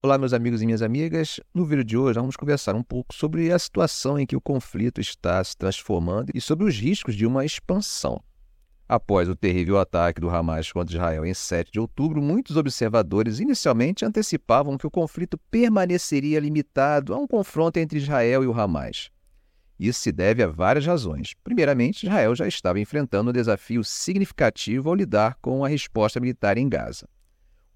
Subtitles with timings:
[0.00, 1.40] Olá, meus amigos e minhas amigas.
[1.52, 5.00] No vídeo de hoje, vamos conversar um pouco sobre a situação em que o conflito
[5.00, 8.22] está se transformando e sobre os riscos de uma expansão.
[8.88, 14.04] Após o terrível ataque do Hamas contra Israel em 7 de outubro, muitos observadores inicialmente
[14.04, 19.10] antecipavam que o conflito permaneceria limitado a um confronto entre Israel e o Hamas.
[19.80, 21.34] Isso se deve a várias razões.
[21.42, 26.68] Primeiramente, Israel já estava enfrentando um desafio significativo ao lidar com a resposta militar em
[26.68, 27.08] Gaza.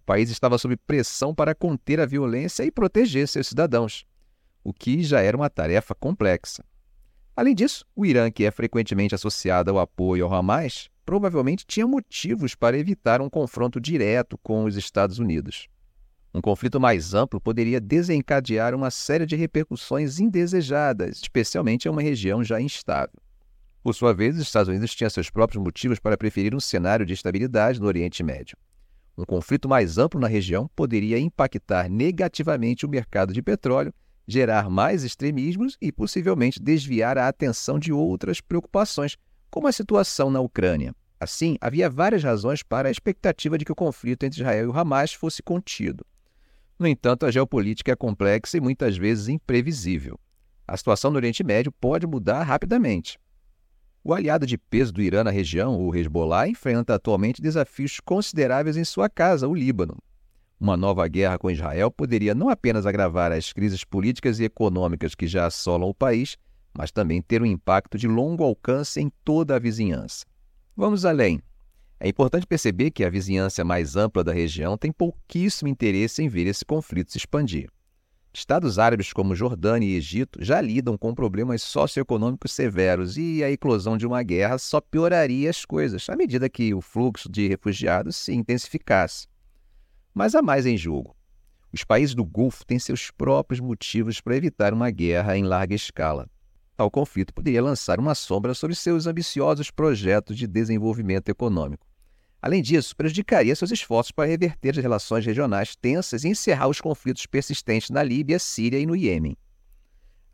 [0.03, 4.05] O país estava sob pressão para conter a violência e proteger seus cidadãos,
[4.65, 6.65] o que já era uma tarefa complexa.
[7.37, 12.57] Além disso, o Irã, que é frequentemente associado ao apoio ao Hamas, provavelmente tinha motivos
[12.57, 15.69] para evitar um confronto direto com os Estados Unidos.
[16.35, 22.43] Um conflito mais amplo poderia desencadear uma série de repercussões indesejadas, especialmente em uma região
[22.43, 23.23] já instável.
[23.85, 27.15] Por sua vez, os Estados Unidos tinham seus próprios motivos para preferir um cenário de
[27.15, 28.59] estabilidade no Oriente Médio.
[29.17, 33.93] Um conflito mais amplo na região poderia impactar negativamente o mercado de petróleo,
[34.27, 39.17] gerar mais extremismos e possivelmente desviar a atenção de outras preocupações,
[39.51, 40.95] como a situação na Ucrânia.
[41.21, 44.77] Assim, havia várias razões para a expectativa de que o conflito entre Israel e o
[44.77, 46.05] Hamas fosse contido.
[46.79, 50.19] No entanto, a geopolítica é complexa e muitas vezes imprevisível.
[50.67, 53.21] A situação no Oriente Médio pode mudar rapidamente.
[54.05, 58.85] O aliado de peso do Irã na região, o Hezbollah, enfrenta atualmente desafios consideráveis em
[58.85, 59.97] sua casa, o Líbano.
[60.59, 65.29] Uma nova guerra com Israel poderia não apenas agravar as crises políticas e econômicas que
[65.29, 66.37] já assolam o país,
[66.77, 70.25] mas também ter um impacto de longo alcance em toda a vizinhança.
[70.77, 71.41] Vamos além.
[72.01, 76.49] É importante perceber que a vizinhança mais ampla da região tem pouquíssimo interesse em ver
[76.49, 77.71] esse conflito se expandir.
[78.35, 83.99] Estados árabes como Jordânia e Egito já lidam com problemas socioeconômicos severos e a eclosão
[83.99, 88.33] de uma guerra só pioraria as coisas à medida que o fluxo de refugiados se
[88.33, 89.29] intensificasse.
[90.15, 91.15] Mas há mais em jogo.
[91.71, 96.27] Os países do Golfo têm seus próprios motivos para evitar uma guerra em larga escala.
[96.75, 101.87] Tal conflito poderia lançar uma sombra sobre seus ambiciosos projetos de desenvolvimento econômico.
[102.43, 107.25] Além disso, prejudicaria seus esforços para reverter as relações regionais tensas e encerrar os conflitos
[107.25, 109.37] persistentes na Líbia, Síria e no Iêmen.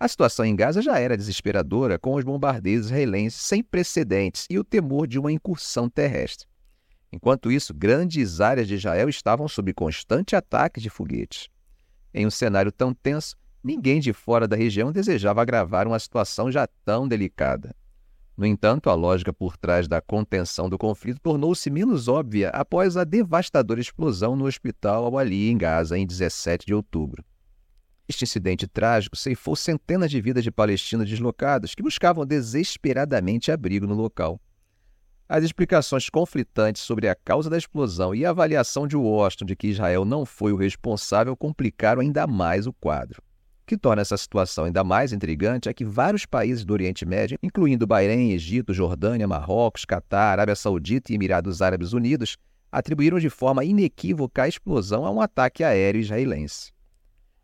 [0.01, 4.65] A situação em Gaza já era desesperadora, com os bombardeios israelenses sem precedentes e o
[4.65, 6.49] temor de uma incursão terrestre.
[7.13, 11.49] Enquanto isso, grandes áreas de Israel estavam sob constante ataque de foguetes.
[12.15, 16.67] Em um cenário tão tenso, ninguém de fora da região desejava agravar uma situação já
[16.87, 17.77] tão delicada.
[18.39, 23.03] No entanto, a lógica por trás da contenção do conflito tornou-se menos óbvia após a
[23.03, 27.25] devastadora explosão no hospital Al-Ali, em Gaza, em 17 de outubro.
[28.09, 33.95] Este incidente trágico ceifou centenas de vidas de palestinos deslocados que buscavam desesperadamente abrigo no
[33.97, 34.41] local.
[35.29, 39.67] As explicações conflitantes sobre a causa da explosão e a avaliação de Washington de que
[39.67, 43.21] Israel não foi o responsável complicaram ainda mais o quadro
[43.69, 47.87] que torna essa situação ainda mais intrigante é que vários países do Oriente Médio, incluindo
[47.87, 52.39] Bahrein, Egito, Jordânia, Marrocos, Catar, Arábia Saudita e Emirados Árabes Unidos,
[52.73, 56.73] atribuíram de forma inequívoca a explosão a um ataque aéreo israelense.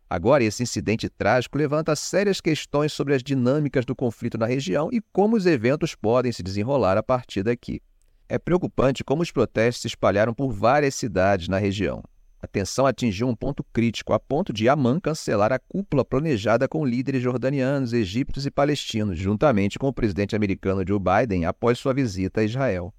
[0.09, 5.03] Agora, esse incidente trágico levanta sérias questões sobre as dinâmicas do conflito na região e
[5.13, 7.81] como os eventos podem se desenrolar a partir daqui.
[8.29, 12.03] É preocupante como os protestos se espalharam por várias cidades na região.
[12.45, 16.85] A tensão atingiu um ponto crítico, a ponto de Amman cancelar a cúpula planejada com
[16.85, 22.43] líderes jordanianos, egípcios e palestinos, juntamente com o presidente americano Joe Biden após sua visita
[22.43, 22.93] a Israel.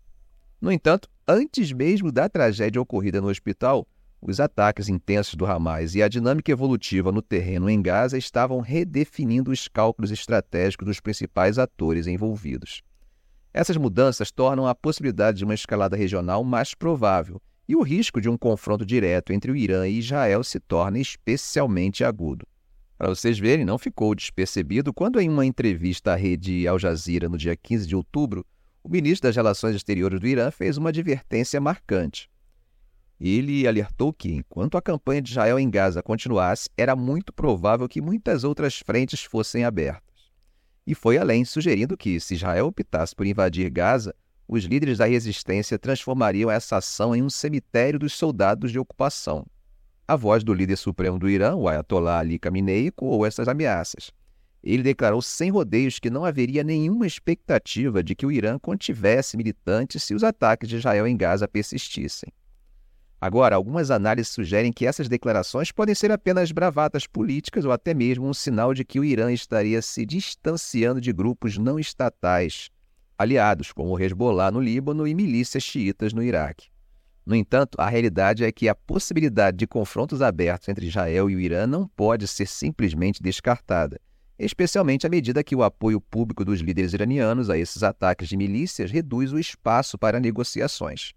[0.59, 3.88] No entanto, antes mesmo da tragédia ocorrida no hospital,
[4.19, 9.51] os ataques intensos do Hamas e a dinâmica evolutiva no terreno em Gaza estavam redefinindo
[9.51, 12.81] os cálculos estratégicos dos principais atores envolvidos.
[13.53, 18.29] Essas mudanças tornam a possibilidade de uma escalada regional mais provável e o risco de
[18.29, 22.45] um confronto direto entre o Irã e Israel se torna especialmente agudo.
[22.97, 27.37] Para vocês verem, não ficou despercebido quando, em uma entrevista à rede Al Jazeera no
[27.37, 28.45] dia 15 de outubro,
[28.83, 32.29] o ministro das Relações Exteriores do Irã fez uma advertência marcante.
[33.19, 38.01] Ele alertou que, enquanto a campanha de Israel em Gaza continuasse, era muito provável que
[38.01, 40.31] muitas outras frentes fossem abertas.
[40.85, 44.13] E foi além, sugerindo que, se Israel optasse por invadir Gaza,
[44.47, 49.45] os líderes da resistência transformariam essa ação em um cemitério dos soldados de ocupação.
[50.07, 54.12] A voz do líder supremo do Irã, o Ayatollah Ali Khamenei, ecoou essas ameaças.
[54.63, 60.03] Ele declarou sem rodeios que não haveria nenhuma expectativa de que o Irã contivesse militantes
[60.03, 62.31] se os ataques de Israel em Gaza persistissem.
[63.19, 68.27] Agora, algumas análises sugerem que essas declarações podem ser apenas bravatas políticas ou até mesmo
[68.27, 72.69] um sinal de que o Irã estaria se distanciando de grupos não estatais
[73.17, 76.69] aliados como o Hezbollah no Líbano e milícias xiitas no Iraque.
[77.25, 81.39] No entanto, a realidade é que a possibilidade de confrontos abertos entre Israel e o
[81.39, 84.00] Irã não pode ser simplesmente descartada,
[84.38, 88.91] especialmente à medida que o apoio público dos líderes iranianos a esses ataques de milícias
[88.91, 91.13] reduz o espaço para negociações.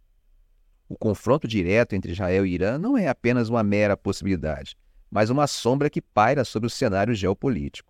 [0.88, 4.74] O confronto direto entre Israel e Irã não é apenas uma mera possibilidade,
[5.10, 7.88] mas uma sombra que paira sobre o cenário geopolítico.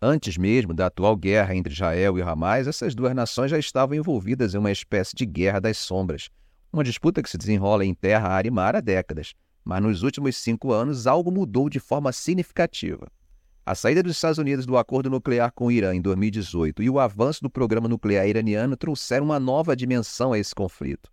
[0.00, 4.54] Antes mesmo da atual guerra entre Israel e Hamas, essas duas nações já estavam envolvidas
[4.54, 6.28] em uma espécie de guerra das sombras,
[6.70, 9.32] uma disputa que se desenrola em terra, ar e mar há décadas,
[9.64, 13.06] mas nos últimos cinco anos algo mudou de forma significativa.
[13.64, 17.00] A saída dos Estados Unidos do acordo nuclear com o Irã em 2018 e o
[17.00, 21.10] avanço do programa nuclear iraniano trouxeram uma nova dimensão a esse conflito.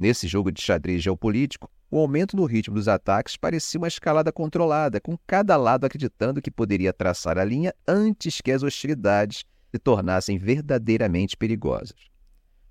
[0.00, 4.98] Nesse jogo de xadrez geopolítico, o aumento no ritmo dos ataques parecia uma escalada controlada,
[4.98, 10.38] com cada lado acreditando que poderia traçar a linha antes que as hostilidades se tornassem
[10.38, 12.08] verdadeiramente perigosas.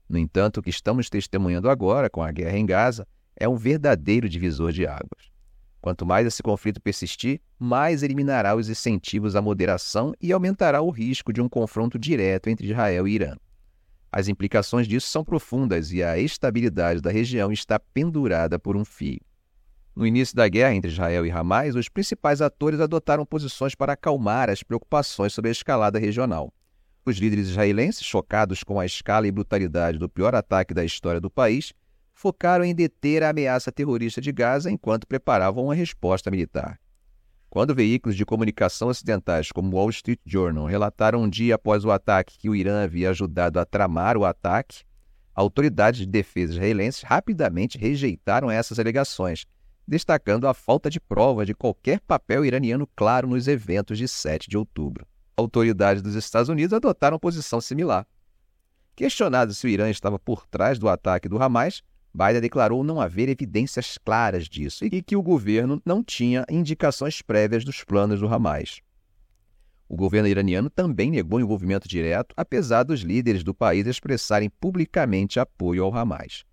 [0.09, 4.27] No entanto, o que estamos testemunhando agora com a guerra em Gaza é um verdadeiro
[4.27, 5.29] divisor de águas.
[5.79, 11.31] Quanto mais esse conflito persistir, mais eliminará os incentivos à moderação e aumentará o risco
[11.31, 13.35] de um confronto direto entre Israel e Irã.
[14.11, 19.21] As implicações disso são profundas e a estabilidade da região está pendurada por um fio.
[19.95, 24.49] No início da guerra entre Israel e Hamas, os principais atores adotaram posições para acalmar
[24.49, 26.53] as preocupações sobre a escalada regional.
[27.05, 31.29] Os líderes israelenses, chocados com a escala e brutalidade do pior ataque da história do
[31.29, 31.73] país,
[32.13, 36.79] focaram em deter a ameaça terrorista de Gaza enquanto preparavam uma resposta militar.
[37.49, 41.89] Quando veículos de comunicação ocidentais como o Wall Street Journal relataram um dia após o
[41.89, 44.83] ataque que o Irã havia ajudado a tramar o ataque,
[45.33, 49.45] autoridades de defesa israelenses rapidamente rejeitaram essas alegações,
[49.87, 54.55] destacando a falta de prova de qualquer papel iraniano claro nos eventos de 7 de
[54.55, 55.07] outubro.
[55.35, 58.05] Autoridades dos Estados Unidos adotaram posição similar.
[58.95, 61.81] Questionado se o Irã estava por trás do ataque do Hamas,
[62.13, 67.63] Biden declarou não haver evidências claras disso e que o governo não tinha indicações prévias
[67.63, 68.81] dos planos do Hamas.
[69.87, 75.83] O governo iraniano também negou envolvimento direto, apesar dos líderes do país expressarem publicamente apoio
[75.83, 76.45] ao Hamas.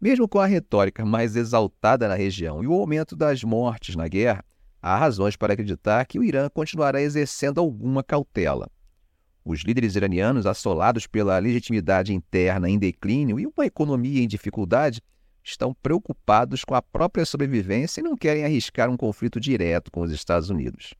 [0.00, 4.44] Mesmo com a retórica mais exaltada na região e o aumento das mortes na guerra,
[4.82, 8.70] há razões para acreditar que o Irã continuará exercendo alguma cautela.
[9.44, 15.02] Os líderes iranianos, assolados pela legitimidade interna em declínio e uma economia em dificuldade,
[15.42, 20.10] estão preocupados com a própria sobrevivência e não querem arriscar um conflito direto com os
[20.10, 20.94] Estados Unidos.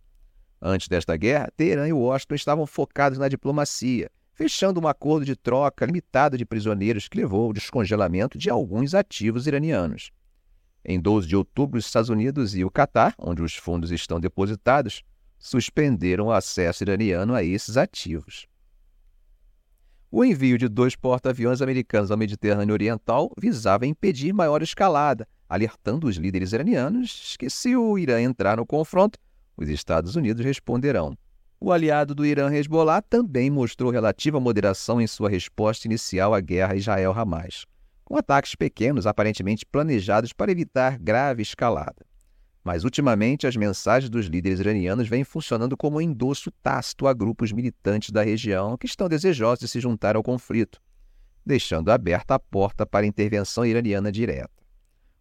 [0.61, 5.87] Antes desta guerra, Teherã e Washington estavam focados na diplomacia, fechando um acordo de troca
[5.87, 10.11] limitado de prisioneiros que levou ao descongelamento de alguns ativos iranianos.
[10.85, 15.03] Em 12 de outubro, os Estados Unidos e o Catar, onde os fundos estão depositados,
[15.45, 18.47] suspenderam o acesso iraniano a esses ativos.
[20.11, 26.17] O envio de dois porta-aviões americanos ao Mediterrâneo Oriental visava impedir maior escalada, alertando os
[26.17, 29.19] líderes iranianos que, se o Irã entrar no confronto,
[29.55, 31.15] os Estados Unidos responderão.
[31.61, 36.75] O aliado do Irã, Hezbollah, também mostrou relativa moderação em sua resposta inicial à guerra
[36.75, 37.67] Israel-Hamas,
[38.03, 42.14] com ataques pequenos aparentemente planejados para evitar grave escalada.
[42.65, 47.53] Mas ultimamente as mensagens dos líderes iranianos vêm funcionando como um endosso tácito a grupos
[47.53, 50.81] militantes da região que estão desejosos de se juntar ao conflito,
[51.45, 54.65] deixando aberta a porta para a intervenção iraniana direta.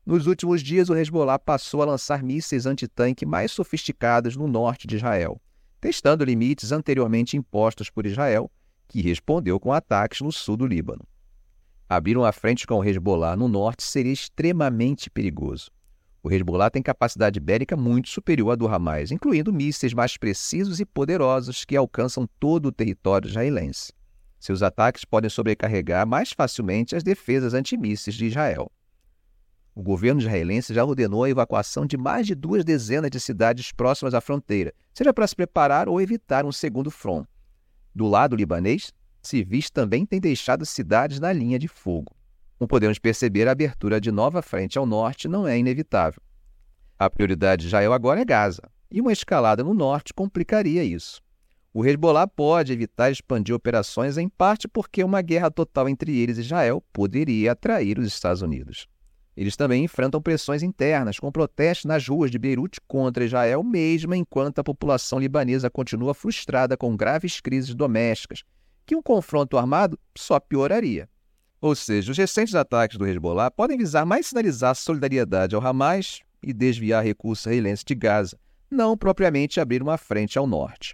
[0.06, 4.96] Nos últimos dias, o Hezbollah passou a lançar mísseis antitanque mais sofisticados no norte de
[4.96, 5.42] Israel,
[5.82, 8.50] testando limites anteriormente impostos por Israel,
[8.88, 11.06] que respondeu com ataques no sul do Líbano.
[11.90, 15.70] Abrir uma frente com o Hezbollah no norte seria extremamente perigoso.
[16.26, 20.86] O Hezbollah tem capacidade bélica muito superior à do Hamas, incluindo mísseis mais precisos e
[20.86, 23.92] poderosos que alcançam todo o território israelense.
[24.40, 28.72] Seus ataques podem sobrecarregar mais facilmente as defesas antimísseis de Israel.
[29.76, 34.14] O governo israelense já ordenou a evacuação de mais de duas dezenas de cidades próximas
[34.14, 37.26] à fronteira, seja para se preparar ou evitar um segundo front.
[37.94, 42.16] Do lado libanês, civis também têm deixado cidades na linha de fogo.
[42.64, 46.22] Como podemos perceber, a abertura de nova frente ao norte não é inevitável.
[46.98, 51.22] A prioridade de Israel agora é Gaza, e uma escalada no norte complicaria isso.
[51.74, 56.40] O Hezbollah pode evitar expandir operações em parte porque uma guerra total entre eles e
[56.40, 58.88] Israel poderia atrair os Estados Unidos.
[59.36, 64.60] Eles também enfrentam pressões internas, com protestos nas ruas de Beirute contra Israel, mesmo enquanto
[64.60, 68.42] a população libanesa continua frustrada com graves crises domésticas,
[68.86, 71.10] que um confronto armado só pioraria.
[71.64, 76.52] Ou seja, os recentes ataques do Hezbollah podem visar mais sinalizar solidariedade ao Hamas e
[76.52, 78.38] desviar recursos israelenses de Gaza,
[78.70, 80.94] não propriamente abrir uma frente ao norte.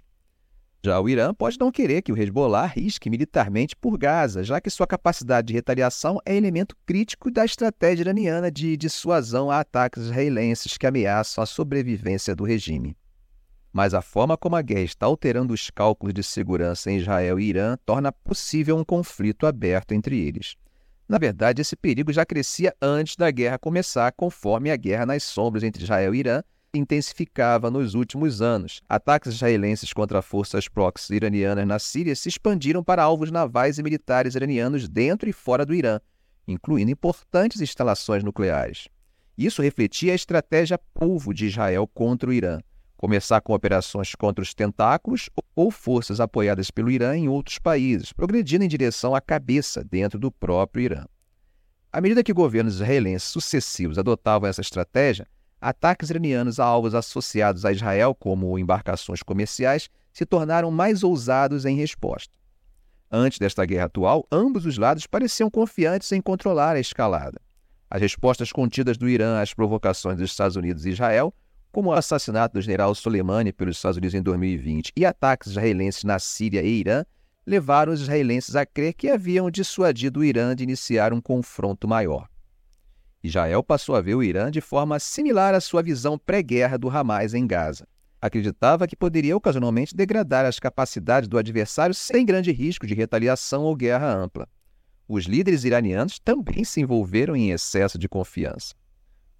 [0.80, 4.70] Já o Irã pode não querer que o Hezbollah risque militarmente por Gaza, já que
[4.70, 10.78] sua capacidade de retaliação é elemento crítico da estratégia iraniana de dissuasão a ataques israelenses
[10.78, 12.96] que ameaçam a sobrevivência do regime.
[13.72, 17.44] Mas a forma como a guerra está alterando os cálculos de segurança em Israel e
[17.44, 20.56] Irã torna possível um conflito aberto entre eles.
[21.08, 25.62] Na verdade, esse perigo já crescia antes da guerra começar, conforme a guerra nas sombras
[25.62, 28.80] entre Israel e Irã intensificava nos últimos anos.
[28.88, 34.36] Ataques israelenses contra forças proxy iranianas na Síria se expandiram para alvos navais e militares
[34.36, 36.00] iranianos dentro e fora do Irã,
[36.46, 38.88] incluindo importantes instalações nucleares.
[39.36, 42.60] Isso refletia a estratégia polvo de Israel contra o Irã
[43.00, 48.62] começar com operações contra os tentáculos ou forças apoiadas pelo Irã em outros países, progredindo
[48.62, 51.06] em direção à cabeça dentro do próprio Irã.
[51.90, 55.26] À medida que governos israelenses sucessivos adotavam essa estratégia,
[55.58, 61.76] ataques iranianos a alvos associados a Israel, como embarcações comerciais, se tornaram mais ousados em
[61.76, 62.34] resposta.
[63.10, 67.40] Antes desta guerra atual, ambos os lados pareciam confiantes em controlar a escalada.
[67.88, 71.34] As respostas contidas do Irã às provocações dos Estados Unidos e Israel
[71.72, 76.18] como o assassinato do general Soleimani pelos Estados Unidos em 2020 e ataques israelenses na
[76.18, 77.04] Síria e Irã,
[77.46, 82.28] levaram os israelenses a crer que haviam dissuadido o Irã de iniciar um confronto maior.
[83.22, 87.34] Israel passou a ver o Irã de forma similar à sua visão pré-guerra do Hamas
[87.34, 87.86] em Gaza.
[88.20, 93.76] Acreditava que poderia ocasionalmente degradar as capacidades do adversário sem grande risco de retaliação ou
[93.76, 94.48] guerra ampla.
[95.08, 98.74] Os líderes iranianos também se envolveram em excesso de confiança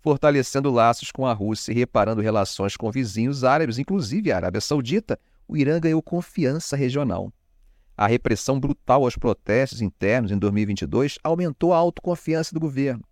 [0.02, 5.18] fortalecendo laços com a Rússia e reparando relações com vizinhos árabes, inclusive a Arábia Saudita,
[5.46, 7.32] o Irã ganhou confiança regional.
[7.96, 13.04] A repressão brutal aos protestos internos em 2022 aumentou a autoconfiança do governo.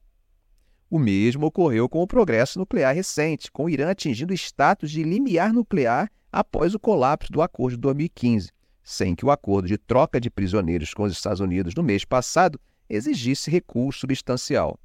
[0.90, 5.02] O mesmo ocorreu com o progresso nuclear recente, com o Irã atingindo o status de
[5.02, 8.50] limiar nuclear após o colapso do acordo de 2015,
[8.83, 12.59] sem que o acordo de troca de prisioneiros com os Estados Unidos no mês passado
[12.88, 14.80] exigisse recurso substancial.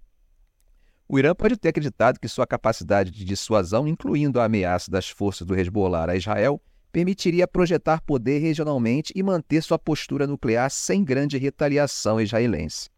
[1.08, 5.46] O Irã pode ter acreditado que sua capacidade de dissuasão, incluindo a ameaça das forças
[5.46, 11.38] do Hezbollah a Israel, permitiria projetar poder regionalmente e manter sua postura nuclear sem grande
[11.38, 12.90] retaliação israelense.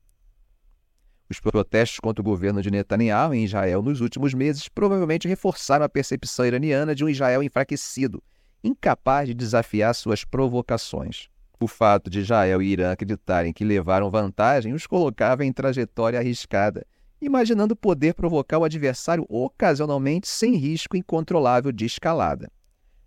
[1.29, 5.89] Os protestos contra o governo de Netanyahu em Israel nos últimos meses provavelmente reforçaram a
[5.89, 8.21] percepção iraniana de um Israel enfraquecido,
[8.63, 11.27] incapaz de desafiar suas provocações.
[11.59, 16.85] O fato de Israel e Irã acreditarem que levaram vantagem os colocava em trajetória arriscada
[17.21, 22.51] imaginando poder provocar o adversário ocasionalmente sem risco incontrolável de escalada.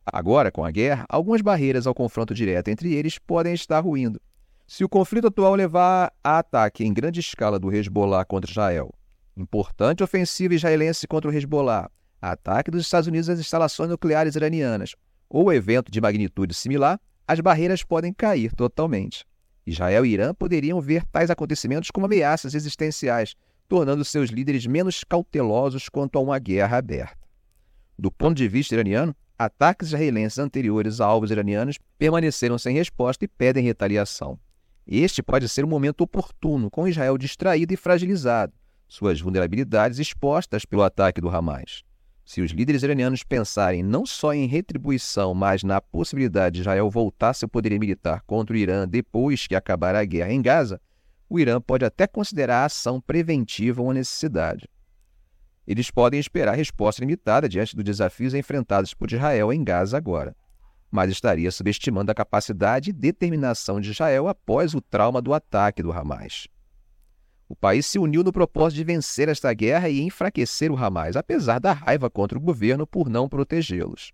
[0.04, 4.20] Agora, com a guerra, algumas barreiras ao confronto direto entre eles podem estar ruindo.
[4.66, 8.92] Se o conflito atual levar a ataque em grande escala do Hezbollah contra Israel,
[9.36, 14.94] importante ofensiva israelense contra o Hezbollah, ataque dos Estados Unidos às instalações nucleares iranianas
[15.28, 19.26] ou evento de magnitude similar, as barreiras podem cair totalmente.
[19.66, 23.34] Israel e Irã poderiam ver tais acontecimentos como ameaças existenciais,
[23.68, 27.18] tornando seus líderes menos cautelosos quanto a uma guerra aberta.
[27.98, 33.28] Do ponto de vista iraniano, ataques israelenses anteriores a alvos iranianos permaneceram sem resposta e
[33.28, 34.38] pedem retaliação.
[34.86, 38.54] Este pode ser um momento oportuno, com Israel distraído e fragilizado,
[38.88, 41.84] suas vulnerabilidades expostas pelo ataque do Hamas.
[42.24, 47.34] Se os líderes iranianos pensarem não só em retribuição, mas na possibilidade de Israel voltar
[47.34, 50.80] seu poder militar contra o Irã depois que acabar a guerra em Gaza,
[51.28, 54.68] o Irã pode até considerar a ação preventiva uma necessidade.
[55.66, 60.34] Eles podem esperar resposta limitada diante dos desafios enfrentados por Israel em Gaza agora,
[60.90, 65.92] mas estaria subestimando a capacidade e determinação de Israel após o trauma do ataque do
[65.92, 66.48] Hamas.
[67.46, 71.58] O país se uniu no propósito de vencer esta guerra e enfraquecer o Hamas, apesar
[71.58, 74.12] da raiva contra o governo por não protegê-los.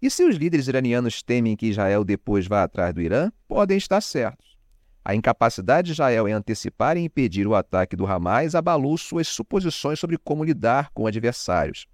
[0.00, 4.00] E se os líderes iranianos temem que Israel depois vá atrás do Irã, podem estar
[4.00, 4.58] certos.
[5.04, 9.98] A incapacidade de Israel em antecipar e impedir o ataque do Hamas abalou suas suposições
[9.98, 11.86] sobre como lidar com adversários.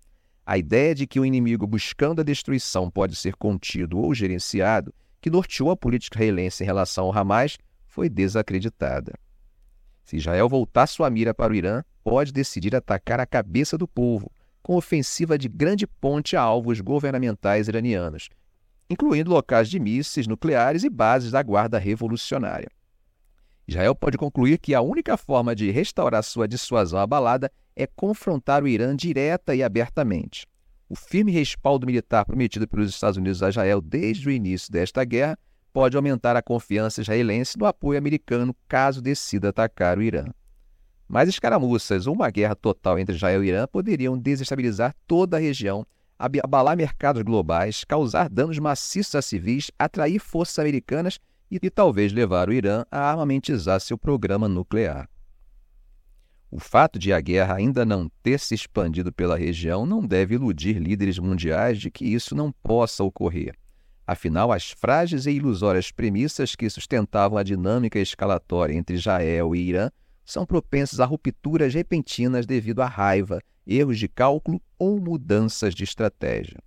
[0.45, 5.31] A ideia de que o inimigo buscando a destruição pode ser contido ou gerenciado, que
[5.31, 9.15] norteou a política israelense em relação ao Hamas, foi desacreditada.
[10.05, 14.31] Se Israel voltar sua mira para o Irã, pode decidir atacar a cabeça do povo,
[14.63, 18.29] com ofensiva de grande ponte a alvos governamentais iranianos,
[18.89, 22.69] incluindo locais de mísseis nucleares e bases da Guarda Revolucionária.
[23.69, 28.67] Israel pode concluir que a única forma de restaurar sua dissuasão abalada é confrontar o
[28.67, 30.47] Irã direta e abertamente.
[30.89, 35.39] O firme respaldo militar prometido pelos Estados Unidos a Israel desde o início desta guerra
[35.71, 40.25] pode aumentar a confiança israelense no apoio americano caso decida atacar o Irã.
[41.07, 45.87] Mas escaramuças ou uma guerra total entre Israel e Irã poderiam desestabilizar toda a região,
[46.19, 51.19] abalar mercados globais, causar danos maciços a civis, atrair forças americanas
[51.51, 55.09] e, e talvez levar o Irã a armamentizar seu programa nuclear.
[56.51, 60.79] O fato de a guerra ainda não ter se expandido pela região não deve iludir
[60.79, 63.55] líderes mundiais de que isso não possa ocorrer.
[64.07, 69.91] Afinal, as frágeis e ilusórias premissas que sustentavam a dinâmica escalatória entre Israel e Irã
[70.25, 76.59] são propensas a rupturas repentinas devido à raiva, erros de cálculo ou mudanças de estratégia.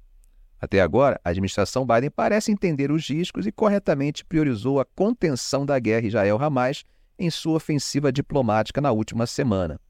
[0.62, 5.80] Até agora, a administração Biden parece entender os riscos e corretamente priorizou a contenção da
[5.80, 6.84] guerra Israel-Hamas
[7.18, 9.82] em sua ofensiva diplomática na última semana.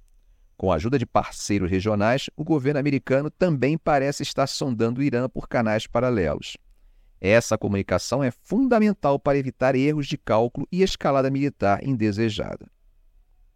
[0.56, 5.28] Com a ajuda de parceiros regionais, o governo americano também parece estar sondando o Irã
[5.28, 6.56] por canais paralelos.
[7.20, 12.66] Essa comunicação é fundamental para evitar erros de cálculo e escalada militar indesejada.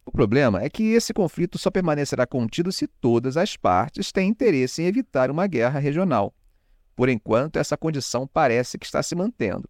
[0.06, 4.82] O problema é que esse conflito só permanecerá contido se todas as partes têm interesse
[4.82, 6.34] em evitar uma guerra regional.
[6.96, 9.70] Por enquanto, essa condição parece que está se mantendo.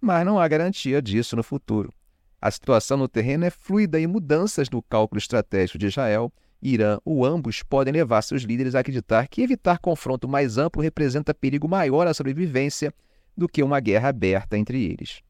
[0.00, 1.92] Mas não há garantia disso no futuro.
[2.40, 6.32] A situação no terreno é fluida e mudanças no cálculo estratégico de Israel
[6.62, 11.34] Irã ou ambos podem levar seus líderes a acreditar que evitar confronto mais amplo representa
[11.34, 12.92] perigo maior à sobrevivência
[13.36, 15.20] do que uma guerra aberta entre eles.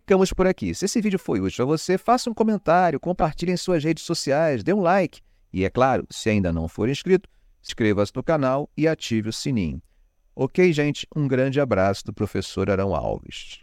[0.00, 0.74] Ficamos por aqui.
[0.74, 4.62] Se esse vídeo foi útil a você, faça um comentário, compartilhe em suas redes sociais,
[4.62, 5.20] dê um like
[5.52, 7.28] e, é claro, se ainda não for inscrito,
[7.62, 9.82] inscreva-se no canal e ative o sininho.
[10.34, 11.06] Ok, gente?
[11.14, 13.60] Um grande abraço do professor Arão Alves.